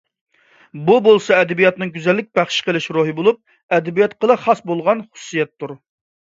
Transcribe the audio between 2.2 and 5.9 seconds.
بەخش قىلىش رولى بولۇپ، ئەدەبىياتقىلا خاس بولغان خۇسۇسىيەتتۇر.